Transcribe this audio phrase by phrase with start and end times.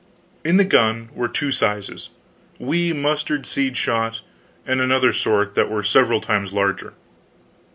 [0.43, 2.09] In the gun were two sizes
[2.57, 4.21] wee mustard seed shot,
[4.65, 6.93] and another sort that were several times larger.